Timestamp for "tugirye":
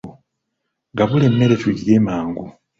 1.61-1.97